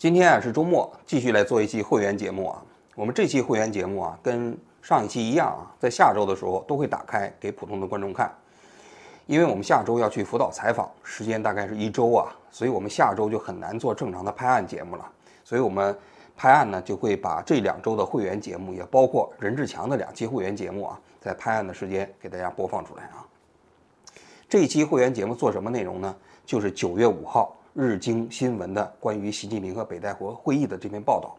[0.00, 2.62] 今天啊是周末，继续来做一期会员节目啊。
[2.94, 8.34] 我们这期会员节目啊，跟上一期一样啊，在下周的时候都会打开给普通的观众看，
[9.26, 15.06] 因为我们下周要去辅导采访，时间大概是一周啊，所以我们下周就很难做正常的拍案节目了。
[15.44, 15.94] 所以我们
[16.34, 23.20] 拍案呢，就会把这两周的会员节目，也包括任志强的两期会员节目啊，在拍案的时间给大家播放出来啊。
[24.48, 26.16] 这一期会员节目做什么内容呢？
[26.46, 27.54] 就是九月五号。
[27.72, 31.36] 日经新闻的关于习近平和北戴河会议的这篇报道，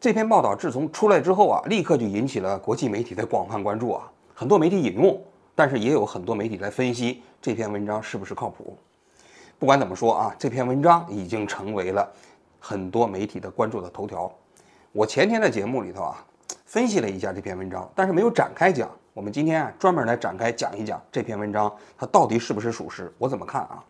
[0.00, 4.10] 这篇报道自从出来之后啊，立刻就引起了国际媒体的广泛关注啊。
[4.34, 5.22] 很多媒体引用，
[5.54, 8.74] 但是也有很多媒体来分析这篇文章是不是靠谱。
[9.58, 12.10] 不管怎么说啊，这篇文章已经成为了
[12.58, 14.32] 很多媒体的关注的头条。
[14.90, 16.24] 我前天的节目里头啊，
[16.64, 18.88] 分析了一下这篇文章，但是没有展开讲。
[19.12, 23.84] 我们今天啊，专门来展开讲一讲这篇文章它到底是不是属实，我怎么看啊？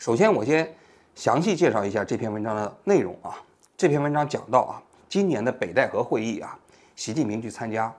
[0.00, 0.66] 首先，我先
[1.14, 3.36] 详细介绍一下这篇文章的内容啊。
[3.76, 6.58] 这篇文章讲到啊，今年的北戴河会议啊，
[6.96, 7.94] 习近平去参加。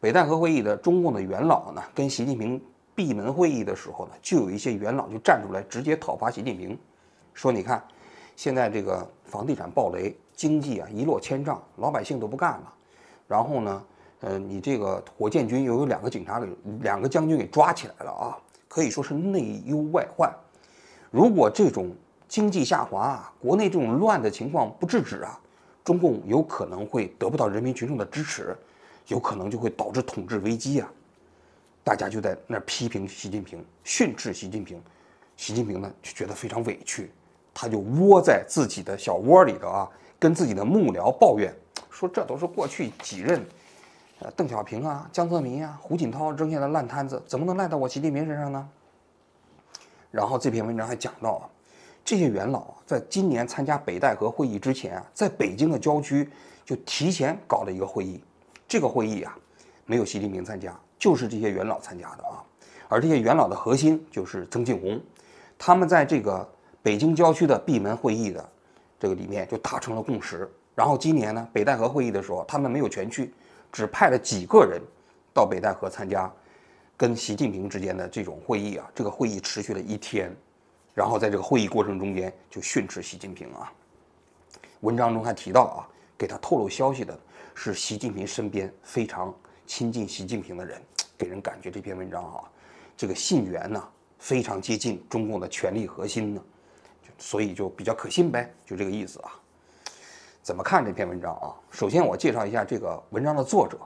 [0.00, 2.58] 北戴河会议的中共的元老呢，跟习近平
[2.94, 6.78] 闭门会议的时候呢，就有一些元老就站出来直接讨伐习近平，
[7.34, 7.84] 说你看，
[8.34, 12.72] 现在这个房地产暴雷，经济啊一落千丈，老百姓都不干了。
[13.28, 13.84] 然后呢，
[14.20, 16.48] 呃，你这个火箭军又有两个警察给
[16.80, 20.32] 两个将军给抓起来了啊，可以说是内忧外患。
[21.12, 21.94] 如果这种
[22.26, 25.38] 经济下滑啊，国内这种乱的情况不制止啊，
[25.84, 28.56] 中共有可能会得不到人民群众的支持，
[29.08, 30.90] 有可能就会导致统治危机啊。
[31.84, 34.80] 大家就在那批评习近平，训斥习近平，
[35.36, 37.10] 习近平呢就觉得非常委屈，
[37.52, 41.54] 他就窝在自己的小窝里头啊，跟自己的幕僚抱怨，
[41.90, 43.44] 说这都是过去几任，
[44.20, 48.66] 呃，邓小平啊、江泽民啊、胡锦涛扔下的烂摊子，怎么能赖到我习近平身上呢？
[50.12, 51.48] 然后这篇文章还讲到啊，
[52.04, 56.30] 这些元老，在今年参加北戴河会议之前啊，在北京的郊区
[56.64, 58.22] 就提前搞了一个会议。
[58.68, 59.34] 这个会议啊，
[59.86, 62.44] 没有习近平参加，就是这些元老参加的啊。
[62.88, 65.00] 而这些元老的核心就是曾庆红，
[65.58, 66.46] 他们在这个
[66.82, 68.46] 北京郊区的闭门会议的
[69.00, 70.46] 这个里面就达成了共识。
[70.74, 73.32] 然后今年呢，北戴河会议的时候，他们没有全去，
[73.72, 74.78] 只派了几个人
[75.32, 76.30] 到北戴河参加。
[77.02, 80.32] 跟习近平之间的这种会议啊，这个会议持续了一天，
[80.94, 83.72] 然后在这个会议过程中间就训斥习近平啊。
[84.82, 85.82] 文章中还提到啊，
[86.16, 87.18] 给他透露消息的
[87.56, 89.34] 是习近平身边非常
[89.66, 90.80] 亲近习近平的人，
[91.18, 92.40] 给人感觉这篇文章啊，
[92.96, 93.82] 这个信源呢
[94.20, 96.42] 非常接近中共的权力核心呢，
[97.18, 99.32] 所以就比较可信呗，就这个意思啊。
[100.40, 101.50] 怎么看这篇文章啊？
[101.68, 103.76] 首先我介绍一下这个文章的作者，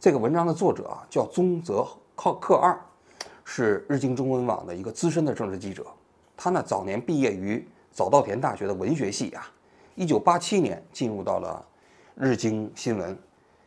[0.00, 1.86] 这个文章的作者啊叫宗泽。
[2.16, 2.76] 靠克二
[3.44, 5.86] 是日经中文网的一个资深的政治记者，
[6.36, 9.46] 他呢早年毕业于早稻田大学的文学系啊，
[9.94, 11.64] 一九八七年进入到了
[12.16, 13.16] 日经新闻，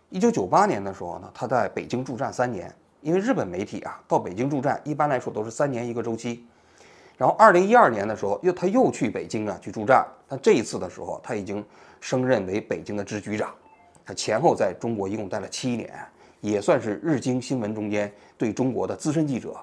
[0.09, 6.45] 一九九八年的时候呢，他在北京驻站三年，因为日本媒体啊到北京驻站一般来说都是三年一个周期，
[7.17, 11.63] 然后二零一二年的时候又他又去北京啊去驻站，但这一次的时候他已经
[12.01, 13.53] 升任为北京的支局长，
[14.03, 15.93] 他前后在中国一共待了七年。
[16.41, 19.55] 也算是日经新闻中间对中国的资深记者，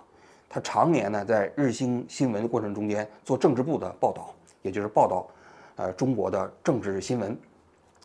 [0.48, 5.26] 他常年呢在日经新闻过程中间做政治部的报道，也就是报道，
[5.76, 7.38] 呃中国的政治新闻。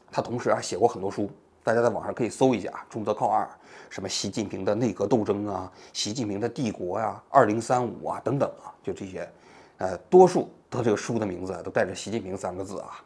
[0.10, 1.30] 他同时还写过很多书，
[1.64, 3.48] 大家在网上可以搜一下，中泽靠二，
[3.90, 9.30] 什么习近平的内阁斗争啊，习近平的帝国呀，二零三五啊等等啊，就这些，
[9.78, 13.04] 呃多数的这个书的名字都带着习近平三个字啊。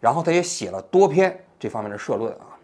[0.00, 2.56] 然后他也写了多篇这方面的社论啊。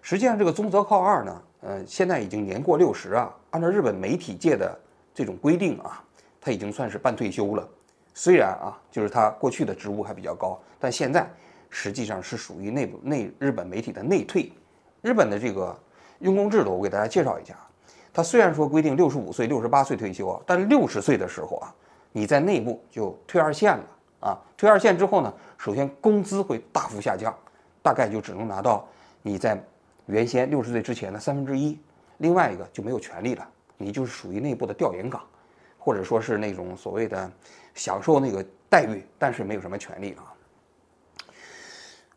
[0.00, 1.42] 实际上这个中泽靠二呢。
[1.60, 4.78] 呃，现在已经年过六十啊，按照日本媒体界的
[5.12, 6.02] 这种规定啊，
[6.40, 7.68] 他已经算是半退休了。
[8.14, 11.28] 虽然啊，就是他过去的职务还比较高，但现在
[11.68, 14.52] 实际上是属于内部内日本媒体的内退。
[15.02, 15.76] 日本的这个
[16.20, 17.56] 用工制度，我给大家介绍一下。
[18.12, 21.74] 他虽然说规定六十五岁、六十八岁退休啊，但六十岁的时候啊，
[22.12, 23.84] 你在内部就退二线了
[24.20, 24.38] 啊。
[24.56, 27.36] 退二线之后呢，首先工资会大幅下降，
[27.82, 28.86] 大概就只能拿到
[29.22, 29.60] 你在。
[30.08, 31.78] 原先六十岁之前的三分之一，
[32.16, 33.46] 另外一个就没有权利了，
[33.76, 35.22] 你就是属于内部的调研岗，
[35.78, 37.30] 或者说是那种所谓的
[37.74, 40.16] 享受那个待遇，但是没有什么权利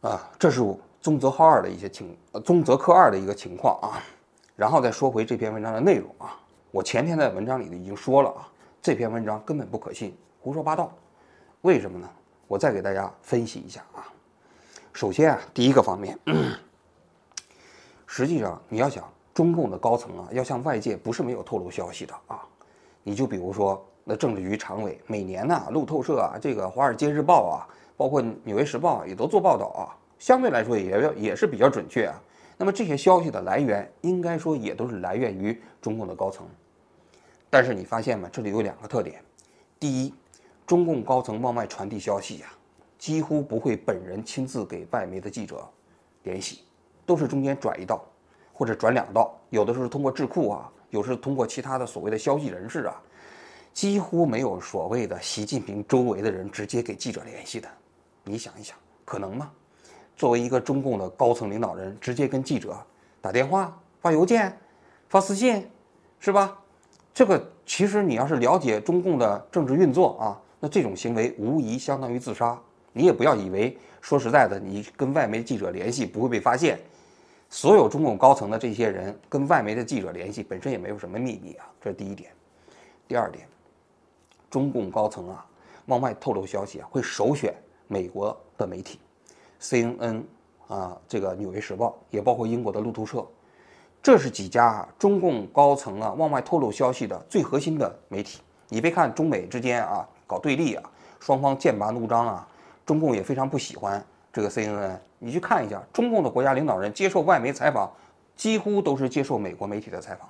[0.01, 0.09] 啊。
[0.09, 0.61] 啊，这是
[1.01, 3.99] 宗泽号二的一些情，宗泽科二的一个情况啊。
[4.55, 6.39] 然后再说回这篇文章的内容啊，
[6.71, 8.47] 我前天在文章里已经说了啊，
[8.81, 10.91] 这篇文章根本不可信，胡说八道。
[11.61, 12.09] 为什么呢？
[12.47, 14.07] 我再给大家分析一下啊。
[14.93, 16.17] 首先啊，第一个方面。
[18.13, 22.45] 实际上，你要想中共的高层啊，要向外界不是没有透露消息的啊。
[23.03, 27.63] 你就比如说，那政治局常委每年呢，路透社啊，这个《华尔街日报》啊，
[27.95, 32.21] 包括《纽约时报》啊也都做报道啊，相对来说也要也是比较准确啊。
[32.57, 36.45] 那么这些消息的来源，应该说也都是来源于中共的高层。
[37.49, 38.27] 但是你发现吗？
[38.29, 39.23] 这里有两个特点：
[39.79, 40.13] 第一，
[40.67, 42.47] 中共高层往外传递消息呀，
[42.97, 45.65] 几乎不会本人亲自给外媒的记者
[46.23, 46.65] 联系，
[47.05, 48.03] 都是中间转一道，
[48.53, 53.01] 或者转两道，有的时候通过智库啊，有时候通过其他的所谓的消息人士啊。
[53.73, 57.69] 几乎没有所谓的习近平周围的人直接给记者联系的，
[58.25, 58.75] 你想一想，
[59.05, 59.49] 可能吗？
[60.17, 62.75] 作为一个中共的高层领导人，直接跟记者
[63.21, 64.55] 打电话、发邮件、
[65.07, 65.65] 发私信，
[66.19, 66.59] 是吧？
[67.13, 72.59] 这个其实你要是了解中共的政治运作啊，那这种行为无疑相当于自杀。
[72.91, 76.77] 你也不要以为说实在的，你跟外媒记者联系不会被发现。
[77.53, 82.31] 所有中共高层的这些人跟外媒的记者联系，本身也没有什么秘密啊，这是第一点。
[83.09, 83.45] 第二点。
[84.49, 85.45] 中共高层啊，
[85.87, 87.53] 往外透露消息啊，会首选
[87.87, 88.99] 美国的媒体
[89.61, 90.23] ，CNN
[90.67, 93.25] 啊，这个《纽约时报》也包括英国的路透社，
[94.01, 98.41] 这是几家中共高层啊往外透露消息的最核心的媒体。
[98.69, 100.83] 你别看中美之间啊搞对立啊，
[101.19, 102.47] 双方剑拔弩张啊，
[102.85, 104.01] 中共也非常不喜欢
[104.31, 104.97] 这个 CNN。
[105.19, 107.91] 你去看一下，中共的国家领导人接受外媒采访，
[108.35, 110.29] 几乎都是接受美国媒体的采访，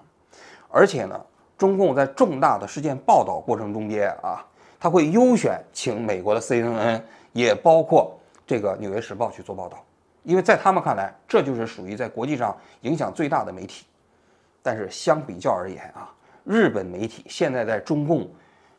[0.70, 1.20] 而且呢。
[1.58, 4.44] 中共在重大的事件报道过程中间啊，
[4.80, 7.00] 他会优选请美国的 CNN，
[7.34, 9.78] 也包括这个《纽约时报》去做报道，
[10.24, 13.86] 因为在他们看来，这就是属于在国际上影响最大的媒体。
[14.64, 16.12] 但是相比较而言啊，
[16.46, 18.28] 日本媒体现在在中共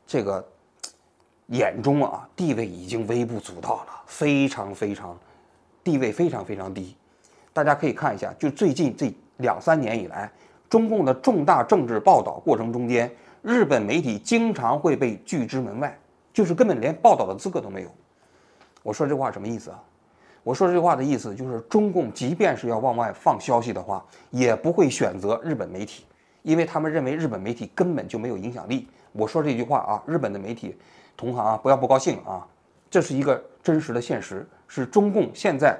[0.05, 0.45] 这个
[1.53, 5.17] 眼中啊，地位已经微不足道了，非常非常
[5.85, 6.97] 地位非常非常低。
[7.53, 10.31] 大家可以看一下，就最近这两三年以来。
[10.71, 13.11] 中共的重大政治报道过程中间，
[13.43, 15.95] 日本媒体经常会被拒之门外，
[16.33, 17.91] 就是根本连报道的资格都没有。
[18.83, 19.79] 我说这话什么意思啊？
[20.43, 26.07] 我说这话的意思就是，中共即便是要往外放消息的话，也不会选择日本媒体，
[26.41, 28.89] 因为他们认为日本媒体根本就没有影响力。
[29.13, 30.75] 我说这句话啊，日本的媒体
[31.23, 32.45] 同行啊，不要不高兴啊，
[32.91, 35.79] 这是一个真实的现实，是中共现在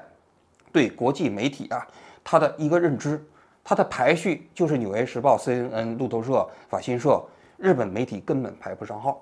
[0.71, 1.85] 对国际媒体啊
[2.23, 3.21] 它的一个认知。
[3.61, 7.21] 它的排序就是《纽约时报》、CNN、路透社、法新社，
[7.57, 9.21] 日本媒体根本排不上号，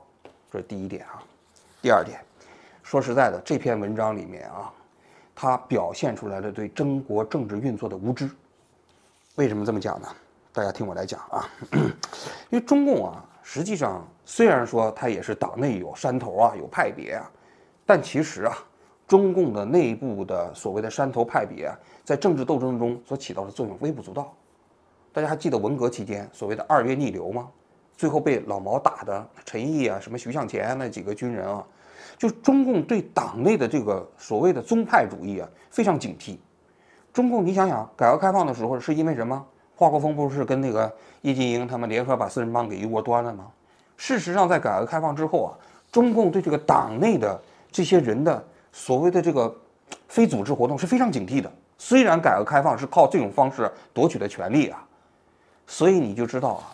[0.51, 1.23] 这是第一点啊。
[1.81, 2.19] 第二点，
[2.83, 4.71] 说实在的，这篇文章里面啊，
[5.35, 8.29] 它表现出来了对中国政治运作的无知。
[9.35, 10.07] 为什么这么讲呢？
[10.53, 11.49] 大家听我来讲啊，
[12.49, 17.29] 因为中共啊，实际上虽然说他也是党内有山头啊，有派别啊，
[17.85, 18.57] 但其实啊。
[19.05, 24.33] 中共的内部的所谓的山头派别啊，在政治斗争中所起到的作用微不足道。
[25.11, 27.49] 大家还记得文革期间所谓的二月逆流吗？
[27.97, 31.61] 最后被老毛打的陈毅啊，什么徐向前那几个军人啊，
[32.17, 36.37] 就中共对党内的这个所谓的宗派主义啊非常警惕。
[37.11, 39.45] 中共，你想想，改革开放的时候是因为什么？
[39.75, 40.89] 华国锋不是跟那个
[41.23, 43.51] 叶剑英他们联合把四人帮给一锅端了吗？
[44.03, 45.53] 事实上，在改革开放之后啊，
[45.91, 47.39] 中共对这个党内的
[47.71, 48.43] 这些人的。
[48.71, 49.55] 所谓的这个
[50.07, 51.51] 非组织活动是非常警惕的。
[51.77, 54.83] 虽然改革开放是靠这种方式夺取的权利啊，
[55.67, 56.73] 所以你就知道啊，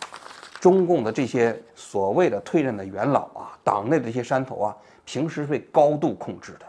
[0.58, 6.60] 中共的这些所谓的退任的元老啊，党内的这些山头啊，平时被高度控制的。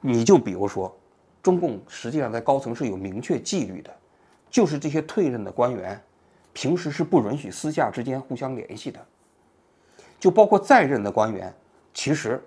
[0.00, 0.92] 你就比如说，
[1.40, 3.94] 中共实际上在高层是有明确纪律的，
[4.50, 6.02] 就是这些退任的官员，
[6.54, 8.98] 平时是不允许私下之间互相联系的。
[10.18, 11.54] 就包括在任的官员，
[11.92, 12.42] 其实。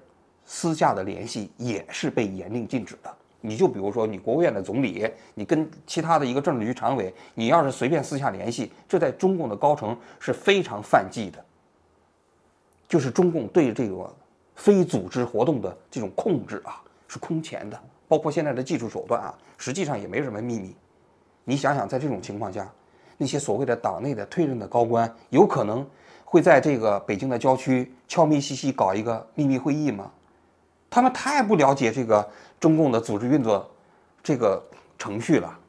[0.49, 3.13] 私下的联系也是被严令禁止的。
[3.41, 11.43] 你就比如说，你国务院的总理，你跟其他的一个政治局常委，你要是随便私下联系，这在中共的高层是非常犯忌的。
[12.87, 14.09] 就是中共对这个
[14.55, 17.77] 非组织活动的这种控制啊，是空前的。
[18.07, 20.73] 包括现在的技术手段啊，实际上也没什么秘密。
[21.43, 22.71] 你想想，在这种情况下，
[23.17, 25.85] 那些所谓的党内的退任的高官，有可能
[26.23, 30.11] 会在这个北京的郊区悄咪兮兮搞一个秘密会议吗？
[30.89, 32.27] 他们太不了解这个
[32.59, 33.69] 中共的组织运作，
[34.23, 34.63] 这个
[34.97, 35.59] 程序了。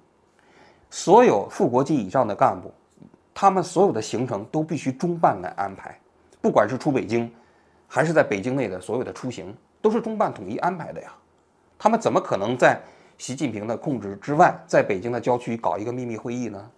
[0.90, 2.72] 所有副国级以上的干部，
[3.34, 5.98] 他们所有的行程都必须中办来安排，
[6.40, 7.30] 不管是出北京，
[7.86, 11.12] 还是在北京内的所有的出行，都是中办统一安排的呀。
[11.78, 12.80] 他们怎么可能在
[13.18, 16.70] 习近平的控制之外，在北京的郊区搞一个秘密会议呢？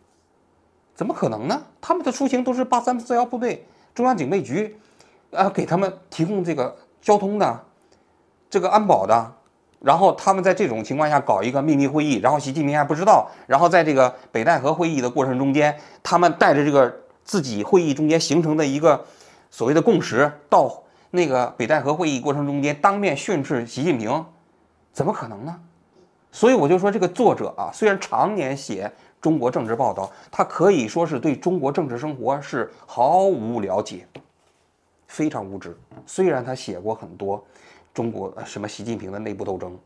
[1.00, 1.62] 怎么可能呢？
[1.80, 4.76] 他们的出行都是八三四幺部队、中央警备局，
[5.30, 7.58] 啊，给他们提供这个交通的。
[8.50, 9.32] 这个安保的，
[9.80, 19.02] 然后他们在这种情况下搞一个秘密会议，然后习近平还不知道，然后在这个北戴河会议的过程中间，他们带着这个自己会议中间形成的一个
[19.50, 24.22] 所谓的共识，到那个北戴河会议过程中间当面训斥习近平，
[24.92, 25.60] 怎么可能呢？
[26.30, 34.06] 所以我就说，这个作者啊，虽然常年写中国政治报道，他可以说是对中国政治生活是毫无了解，
[35.06, 35.76] 非常无知。
[36.06, 37.44] 虽然他写过很多
[37.92, 39.78] 中国什么习近平的内部斗争，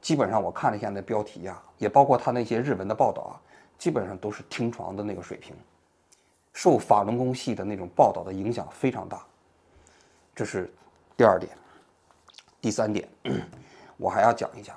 [0.00, 3.32] 基本上我看了一下那标题呀，也包括他那些日文的报道啊，
[3.78, 5.54] 基本上都是听床的那个水平，
[6.52, 9.24] 受法轮功系的那种报道的影响非常大。
[10.34, 10.72] 这是
[11.16, 11.52] 第二点，
[12.60, 13.08] 第三点，
[13.96, 14.76] 我还要讲一下。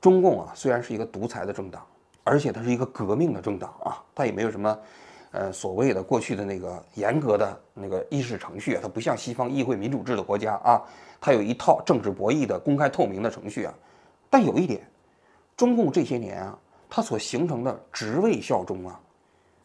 [0.00, 1.86] 中共啊，虽然是一个独裁的政党，
[2.24, 4.78] 而且它是一个革命的政党啊，它也没有什么，
[5.30, 10.82] 呃，所谓的过去的那个严格的那个议事程序啊，它不像西方议会民主制的国家啊，
[11.20, 13.74] 它有一套政治博弈的公开透明的程序啊。
[14.30, 14.84] 但有一点，
[15.56, 18.98] 中共这些年啊，它所形成的职位效忠啊，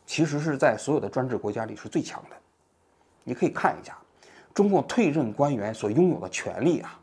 [0.06, 2.36] 其实是在所有的专制国家里是最强的。
[3.24, 3.98] 你可以看一下，
[4.54, 7.00] 中共退任官员所拥有的权利啊，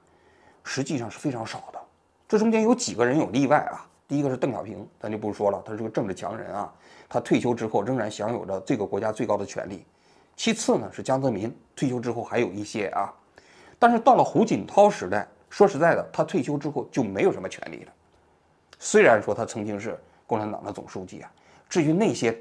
[0.64, 1.80] 实际上是非常少的。
[2.28, 3.88] 这中间有几个人有例外啊？
[4.08, 6.72] 第一个是邓小平，咱就不说了，他是个政治强人啊。
[7.08, 9.84] 他退休之后仍然享有着这个国家最高的权利。
[10.36, 13.12] 其次呢是江泽民，退休之后还有一些啊。
[13.78, 17.92] 但是到了胡锦涛时代，说实在的，他退休之后就没有什么权利了。
[18.78, 21.30] 虽然说他曾经是共产党的总书记啊，
[21.68, 22.36] 至于那些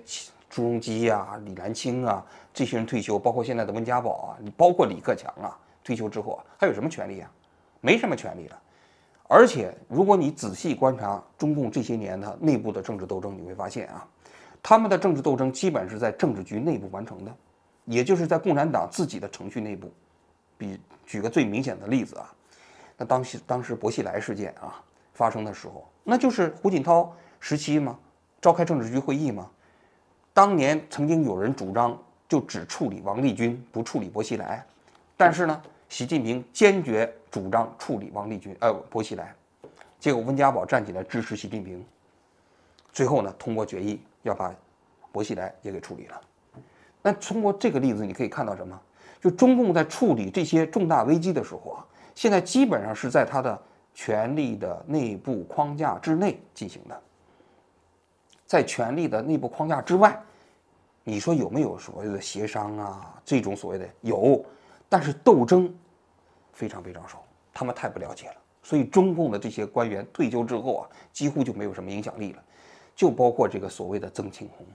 [0.50, 7.32] 朱镕基啊、李兰清啊这些人退休，包括现在的温家宝啊，包括李克强啊，退休之后啊还有什么权利啊？
[7.82, 8.62] 没什么权利了。
[9.28, 14.08] 而且，如果你仔细观察中共这些年的内部的政治斗争，你会发现啊，
[14.62, 17.36] 他们的政治斗争基本是在政治局内部完成的，
[17.86, 19.92] 也就是在共产党自己的程序内部。
[20.58, 22.32] 比举个最明显的例子啊，
[22.98, 24.80] 那当时当时薄熙来事件啊
[25.14, 27.98] 发生的时候，那就是胡锦涛时期吗？
[28.40, 29.50] 召开政治局会议吗？
[30.34, 31.98] 当年曾经有人主张
[32.30, 34.64] 就只处理王立军，不处理薄熙来，
[35.18, 35.62] 但是呢？
[35.88, 39.36] 习近平坚决主张处理王立军，呃，薄熙来，
[40.00, 41.86] 结果温家宝站起来支持习近平，
[42.94, 44.56] 最后呢，通过决议要把
[45.12, 46.22] 薄熙来也给处理了。
[47.02, 48.82] 那通过这个例子，你可以看到什么？
[49.20, 53.62] 就中共在处理这些重大危机的时候啊，现在基本上是在他的
[53.94, 57.02] 权力的内部框架之内进行的，
[58.46, 60.18] 在权力的内部框架之外，
[61.04, 63.14] 你说有没有所谓的协商啊？
[63.26, 64.42] 这种所谓的有。
[64.88, 65.76] 但是斗争
[66.54, 67.25] 非常非常少，
[67.56, 68.36] 他们太不了解了。
[68.62, 72.44] 所以中共的这些官员退休之后啊，几乎就没有什么影响力了。
[72.96, 74.66] 就包括这个所谓的曾庆红，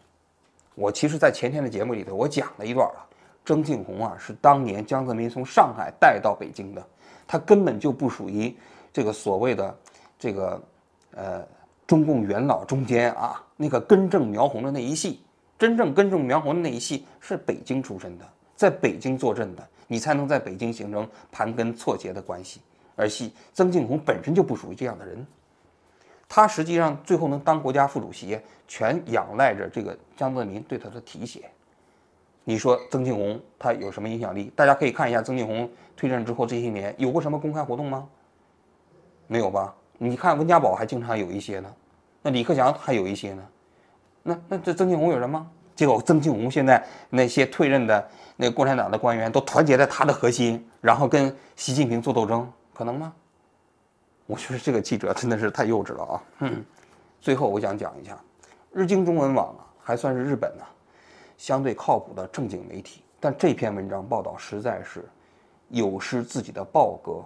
[0.75, 3.07] 我其实，在前天的节目里头，我讲了一段了。
[3.47, 6.87] 曾庆红啊，是当年江泽民从上海带到北京的，
[7.27, 8.55] 他根本就不属于
[8.93, 9.79] 这个所谓的
[10.19, 10.63] 这个
[11.13, 11.43] 呃
[11.87, 15.23] 中共元老中间啊那个根正苗红的那一系。
[15.59, 19.67] 真正根正苗红的那一系是北京出身的，在北京坐镇的。
[19.87, 22.61] 你才能在北京形成盘根错节的关系，
[23.01, 25.27] 而系曾庆红本身就不属于这样的人，
[26.29, 28.39] 他实际上最后能当国家副主席，
[28.69, 31.51] 全仰赖着这个江泽民对他的提携。
[32.45, 34.53] 你说曾庆红他有什么影响力？
[34.55, 38.07] 大家可以看一下曾庆红退任之后这些年有过什么公开活动吗？
[39.27, 39.75] 没有吧？
[39.97, 41.75] 你看温家宝还经常有一些呢，
[42.21, 43.43] 那李克强还有一些呢，
[44.23, 45.51] 那那这曾庆红有人吗？
[45.75, 48.09] 结果曾庆红现在那些退任的。
[48.43, 53.13] 那共产党的官员都团结在他的核心，然后跟习近平做斗争，可能吗？
[54.25, 56.23] 我觉得这个记者真的是太幼稚了啊！
[56.39, 56.65] 嗯，
[57.21, 58.19] 最后我想讲一下，
[58.73, 60.65] 日经中文网啊，还算是日本呢
[61.37, 65.05] 相对靠谱的正经媒体，但这篇文章报道实在是
[65.69, 67.23] 有失自己的报格。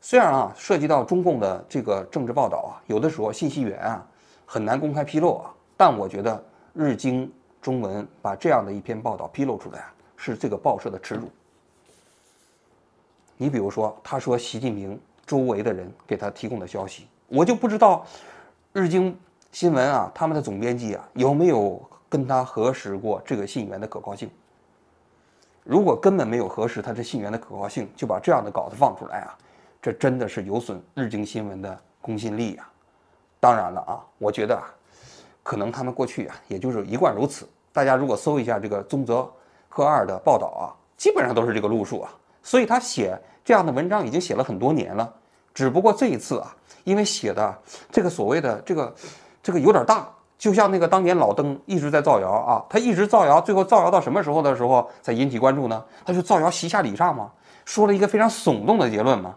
[0.00, 4.08] 虽然啊涉及到中共的这个政治报道啊，有的时候信息源啊
[4.46, 7.30] 很难公开披露啊，但我觉得日经。
[7.60, 11.28] 中文把这样的一篇报道披露出来啊，是这个报社的耻辱。
[13.38, 18.04] 你比如说，他说习近平周围的人给他提供的消息，我就不知道
[18.74, 19.18] 日经
[19.52, 24.28] 新闻啊，他们的总编辑啊有没有跟他核实过这个信源的可靠性。
[25.64, 29.38] 如果根本没有核实他这信源的可靠性，就把这样的稿子放出来啊，
[29.80, 32.68] 这真的是有损日经新闻的公信力呀。
[33.40, 34.68] 当然了啊，我觉得啊。
[35.40, 37.48] 可能他们过去啊，也就是一贯如此。
[37.72, 39.26] 大家如果搜一下这个宗泽
[39.66, 42.12] 赫二的报道啊，基本上都是这个路数啊。
[42.42, 45.12] 所以他写这样的文章已经写了很多年了。
[45.54, 46.54] 只不过这一次啊，
[46.84, 47.56] 因为写的
[47.90, 48.94] 这个所谓的这个
[49.42, 55.84] 这个有点大，就像那个当年老登一直在造谣啊，他一直造谣，最后造谣到什么时候的时候才引起关注呢？
[56.04, 57.30] 他就造谣习下礼上嘛，
[57.64, 59.34] 说了一个非常耸动的结论嘛。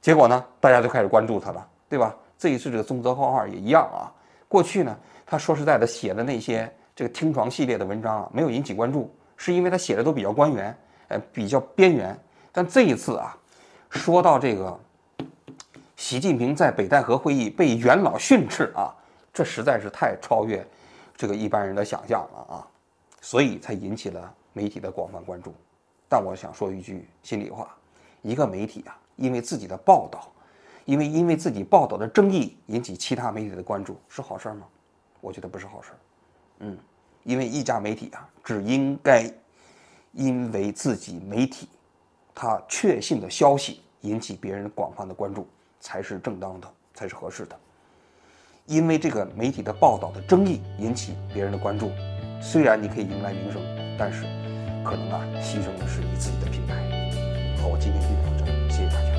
[0.00, 2.16] 结果呢，大家就开始关注他了，对吧？
[2.38, 4.10] 这一次这个宗泽浩二也一样啊。
[4.48, 10.74] 过去呢，他说实在的，写的那些这个听床系列的文章啊，没有引起关注，是因为他写的都比较官员，
[11.10, 12.18] 呃，比较边缘。
[12.50, 13.36] 但这一次啊，
[13.90, 14.78] 说到这个
[15.96, 18.92] 习近平在北戴河会议被元老训斥啊，
[19.32, 20.66] 这实在是太超越
[21.16, 22.66] 这个一般人的想象了啊，
[23.20, 25.54] 所以才引起了媒体的广泛关注。
[26.08, 27.76] 但我想说一句心里话，
[28.22, 30.32] 一个媒体啊，因为自己的报道，
[30.84, 34.66] 因为因为自己报道的争议引起其他媒体的关注，是好事吗？
[35.20, 35.90] 我觉得不是好事。
[36.60, 36.76] 嗯，
[37.22, 39.30] 因为一家媒体啊，只应该
[40.12, 41.68] 因为自己媒体
[42.34, 45.46] 他确信的消息引起别人广泛的关注，
[45.80, 47.58] 才是正当的，才是合适的。
[48.66, 51.90] 因为这个媒体的报道的争议引起别人的关注，
[52.40, 53.60] 虽然你可以迎来名声，
[53.98, 54.24] 但是。
[54.82, 56.74] 可能啊，牺牲的是你自己的品牌。
[57.60, 59.09] 好，我今天就讲到这，谢谢大家。